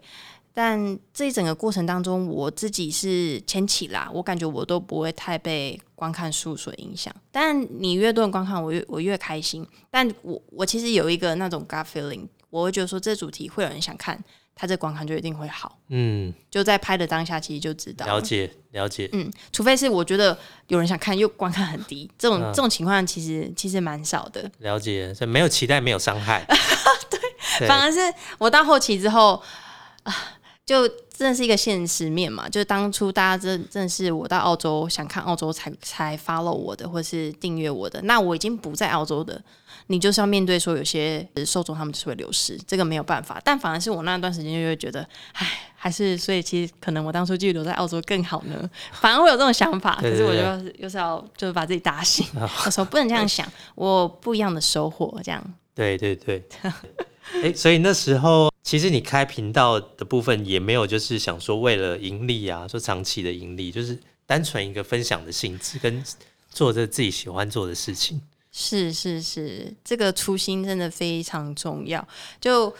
[0.51, 7.15] 但这一整个过程当中，我自己是前期啦，我感觉我都不会太被观看数所影响。
[7.31, 9.65] 但你越多人观看，我越我越开心。
[9.91, 14.23] 但我我其实有一个那种 gut feeling，我会觉得说这主题会有人想看。
[14.61, 24.51] 他这观看就一定会好，嗯，就在拍的当下，其实就知道了解了解，嗯，除非是我觉得有人想看又观看很低，这种这种情况其实其实蛮少的。
[24.57, 26.45] 了解，所以没有期待，没有伤害，
[27.09, 27.99] 对，反而是
[28.37, 29.41] 我到后期之后
[30.03, 30.13] 啊，
[30.65, 39.41] 就真的是一个现实面嘛，就当初大家真真的是我到澳洲想看澳洲才才 follow 我的，或是订阅我的，那我已经不在澳洲的。
[39.91, 43.41] 你就是要面对说有些受众他们就是会流失，这个没有办法。
[43.43, 45.01] 但反而是我那段时间就会觉得，
[45.33, 48.69] 唉，还是所以其实可能我当初继续留在澳洲更好呢。
[48.93, 52.23] 反而会有这种想法，可是我就又是要就是把自己打醒，
[52.65, 55.43] 我说不能这样想，我不一样的收获这样。
[55.73, 56.43] 对对对，
[57.43, 63.97] 哎， 所以那时候其实你开频道的部分也没有就是想说为了盈利啊，说长期的盈利，就是
[64.27, 66.03] 单纯一个分享的性质，跟
[66.51, 68.21] 做着自己喜欢做的事情。
[68.51, 72.05] 是是是，这个初心真的非常重要。
[72.41, 72.73] 就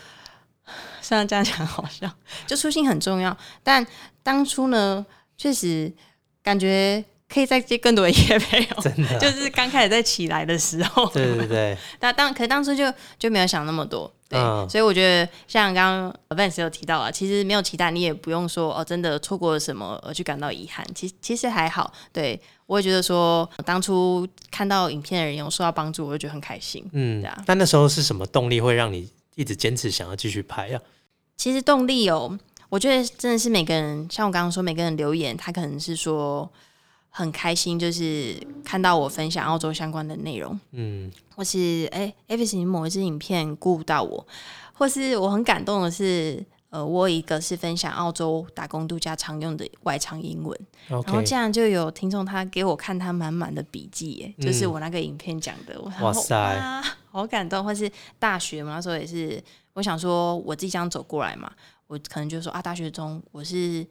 [1.02, 2.10] 虽然这样讲好笑，
[2.48, 3.36] 就初心很重要。
[3.64, 3.86] 但
[4.24, 5.06] 当初呢，
[5.38, 5.92] 确实
[6.42, 8.82] 感觉可以再接更多的业配哦。
[8.82, 11.08] 真的，就是刚开始在起来的时候。
[11.10, 11.78] 对对对。
[12.00, 14.12] 但当可当初就就没有想那么多。
[14.30, 14.40] 对，
[14.70, 20.86] 所以我觉得像刚刚 Vance 有提到啊，其实没有期待，你也不用说哦，真的错过了什么而去感到遗憾。
[20.94, 21.92] 其实其实还好。
[22.14, 26.88] 对我也觉得说，当初看到影片的人有受到帮助，我就觉得很开心。
[26.94, 27.44] 嗯，对啊。
[27.46, 30.80] 但那时候是什么动力会让你一直坚持想要继续拍啊？
[31.36, 32.38] 其实动力有，
[32.70, 36.48] 我觉得真的是每个人，像我刚刚说，每个人留言，他可能是说。
[37.10, 44.26] 很开心，就是看到我分享澳洲相关的内容，嗯，或是哎 v i s 你某一支影片鼓舞到我，
[44.74, 50.58] 或是我很感动的是，呃，我有一个是分享澳洲打工度假常用的外场英文，
[50.88, 54.72] 然后这样就有听众他给我看他满满的笔记，耶，就是嗯。
[54.72, 59.44] 我那个影片讲的，我哇塞哇，好感动，或是大学嘛，那时候也是，
[59.74, 61.52] 我想说我自己这样走过来嘛，
[61.88, 63.86] 我可能就说啊，大学中我是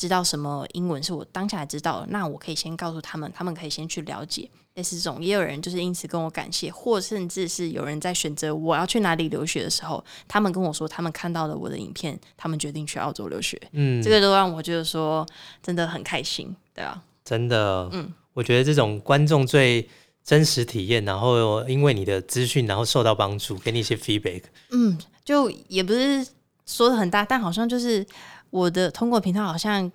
[0.00, 4.48] 知道什么英文是我当下知道的，那我可以先告诉他们，他们可以先去了解。
[4.74, 15.26] 类似这种，也有人就是因此跟我感谢，或甚至是有人在选择我要去哪里留学的时候，他们跟我说他们看到了我的影片，他们决定去澳洲留学，嗯，这个都让我觉得说
[15.62, 18.10] 真的很开心，对啊，真的，嗯。
[18.32, 19.86] 我觉得这种观众最
[20.24, 26.24] 真实体验，然后因为你的资讯，然后受到帮助，给你一些 feedback，嗯，就也不是
[26.64, 28.06] 说的很大，但好像就是
[28.50, 29.90] 我的通过频道好像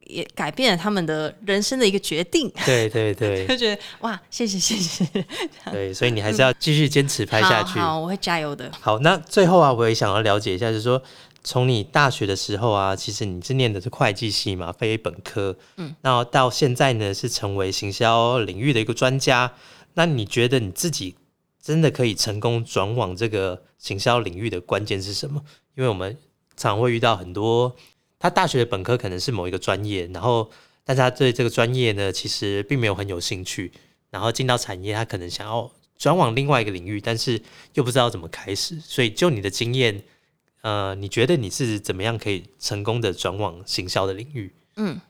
[0.00, 5.06] 也改变了他们的人生的一个决定，对对 对就觉得哇，谢谢谢谢，
[5.70, 7.78] 对，所以你还是要继续坚持拍下去。
[7.78, 8.70] 好，好我会加油的。
[8.80, 11.00] 好，那最后啊，我也想要了解一下，就是说，
[11.44, 19.52] 从你大学的时候啊，其实你是念的是会计系嘛，非本科，嗯，那到现在呢，是成为行销领域的一个专家。
[19.94, 21.16] 那你觉得你自己
[21.62, 25.42] 真的可以成功转往这个行销领域的关键是什么？
[25.76, 26.16] 因为我们
[26.60, 27.74] 常会遇到很多，
[28.18, 30.50] 他大学的本科可能是某一个专业，然后
[30.84, 33.72] 但是他对这个专业呢，其实并没有很有兴趣，
[34.10, 37.40] 然后进到产业，他可能想要转往另外一个领域，但是
[37.72, 38.78] 又不知道怎么开始。
[38.78, 40.02] 所以就你的经验，
[40.60, 44.52] 呃，你觉得你是怎么样可以成功的转往行销的领域？
[44.76, 45.00] 嗯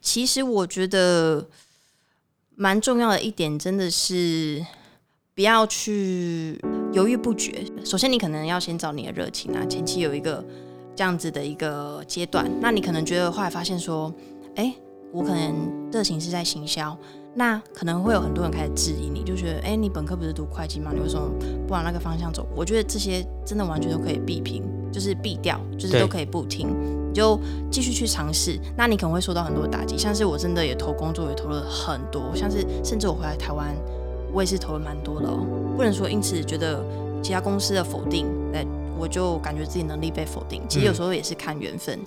[0.00, 1.50] 其实我觉得
[2.54, 4.64] 蛮重要的一点，真的是
[5.34, 6.58] 不要去
[6.92, 7.64] 犹豫不决。
[7.84, 10.44] 首先，你可能要先找你的热情啊，前期有一个
[10.96, 12.50] 这样子的一个阶段。
[12.60, 14.12] 那你可能觉得后来发现说，
[14.56, 14.74] 哎、
[15.12, 16.96] 我可能热情是在行销，
[17.34, 20.90] 那可能会有很多人开始质疑你，就觉得，哎、你本科不是读会计吗？
[20.94, 21.30] 你为什么
[21.66, 22.46] 不往那个方向走？
[22.56, 26.68] 我觉得这些真的完全都可以避平，就是避掉，就是都可以不听。
[27.08, 27.38] 你就
[27.70, 33.74] 继续去尝试，那你可能会受到很多打击，像是我真的也投工作也投了很多，像是甚至我回来台湾，
[34.32, 36.84] 我也是投了蛮多的哦，不能说因此觉得
[37.22, 38.64] 其他公司的否定，哎，
[38.98, 41.98] 我就感觉自己能力被否定，其实有时候也是看缘分，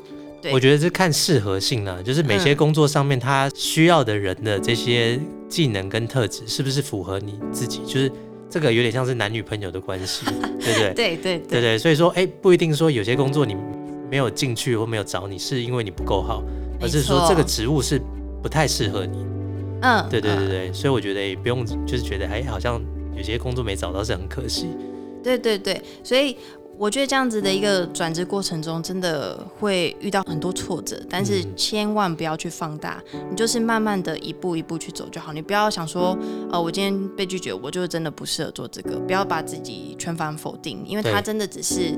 [0.42, 5.20] 对我觉得是看适合性啦，就是每些嗯工作上面他需要的人的这些
[5.50, 7.82] 技能跟特质，是不是符合你自己？
[7.86, 8.12] 就是
[8.50, 10.26] 这个有点像是男女朋友的关系，
[10.60, 10.94] 对不对？
[10.94, 13.56] 对对对对，所以说，哎，不一定说有些工作你
[14.10, 16.44] 没有进去或没有找你，是因为你不够好，
[16.82, 18.02] 而是说这个职务是
[18.42, 19.26] 不太适合你。
[19.82, 22.82] 嗯，对对对嗯对，所以我觉得也不用，就是觉得哎，好像
[23.16, 24.68] 有些工作没找到是很可惜。
[25.24, 26.36] 对对对，所以
[26.78, 35.32] 我觉得这样子的一个转职过程中，真的会遇到很多挫折，但是嗯千万不要去放大，你就是慢慢的一步一步去走就好。
[35.32, 36.18] 你不要想说，
[36.52, 41.96] 呃，我今天被拒绝，我就真的不适合做这个，不要把自己全盘否定，因为对他真的只是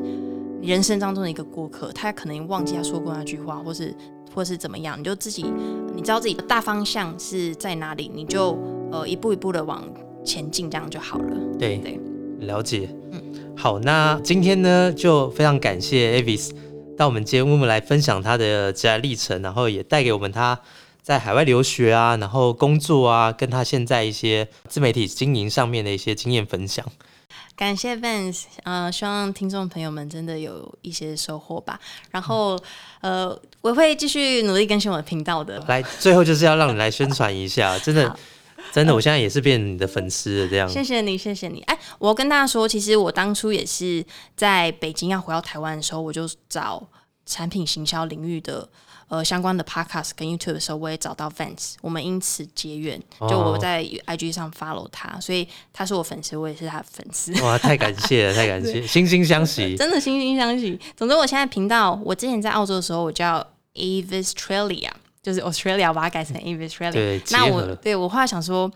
[0.62, 3.96] 人生当中的一个过客，他可能忘记他说过那句话，或是
[4.34, 5.46] 或是怎么样，你就自己
[5.96, 8.58] 你知道自己的大方向是在哪里，你就
[8.92, 9.84] 呃一步一步的往
[10.26, 11.38] 前进，这样就好了。
[11.60, 12.00] 对，对
[12.40, 12.90] 了解。
[13.12, 13.22] 嗯
[13.56, 16.52] 好，那今天呢，就非常感谢 Avis
[16.98, 20.60] 到我们节目来分享他的职业历程，然后也带给我们他
[21.02, 26.84] 在海外留学啊，然后工作啊，跟他现在一些自媒体经营上面的一些经验分享。
[27.56, 31.80] 感谢 Vance，呃，希望听众朋友们真的有一些收获吧。
[32.12, 32.60] 然后，
[33.02, 35.64] 呃，我会继续努力更新我的频道的。
[35.68, 38.18] 来，最后就是要让你来宣传一下，真的，
[38.72, 40.68] 真的，我现在也是变你的粉丝了，这样。
[40.68, 41.62] 谢谢你，谢谢你。
[41.62, 44.04] 哎，我要跟大家说，其实我当初也是
[44.36, 46.84] 在北京要回到台湾的时候，我就找
[47.26, 48.68] 产品行销领域的
[49.08, 53.02] 呃相关的 podcast 跟 YouTube 的时候，我也找到 Vance，我们因此结缘。
[53.22, 57.34] 就哦我在 IG 上 follow 他，所以他是我粉丝，我也是他的粉丝。
[57.44, 59.76] 哇，太感谢了， 太感谢，惺惺相惜。
[59.76, 60.80] 真的惺惺相惜。
[60.96, 63.46] 总之，我现在频道，我之前在澳洲的时候，我叫
[63.76, 64.90] Avistralia，
[65.22, 66.92] 就是 Australia，我把它改成 Avistralia。
[66.92, 68.72] 对那我对我后来想说，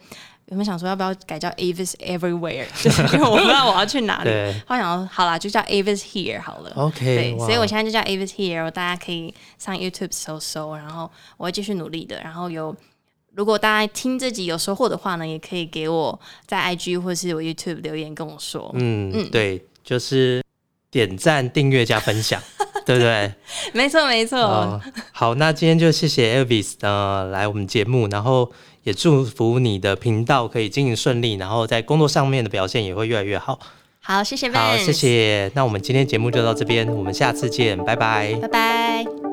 [0.47, 2.65] 有没有想说要不要改叫 Avis Everywhere？
[2.81, 4.29] 就是因为我不知道我要去哪里。
[4.29, 6.71] 对后来想说，好啦，就叫 Avis Here 好了。
[6.75, 12.21] ，OK，对，所以我现在就叫 Avis Here，大家可以上 YouTube 搜搜，然后我会继续努力的。
[12.21, 12.73] 然后有，
[13.33, 18.71] 如果大家听这集有收获的话呢，也可以给我在 IG 或是我 YouTube 留言跟我说。
[18.75, 20.41] 嗯，对，就是
[20.89, 22.41] 点赞、订阅加分享，
[22.85, 23.33] 对不对？
[23.73, 24.39] 没错，没错。
[24.39, 24.81] 哦，
[25.11, 28.49] 好，那今天就谢谢 Elvis 呃来我们节目，然后
[28.87, 33.59] 也祝福你的频道可以经营顺利，然后在工作上面的表现也会越来越好。
[33.99, 35.51] 好，谢谢好，谢，谢。
[35.55, 38.33] 那我们今天节目就到这边，我们下次见，拜拜。
[38.35, 39.26] 拜拜。